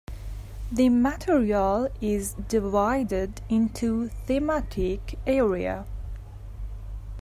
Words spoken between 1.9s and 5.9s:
is divided into thematic areas.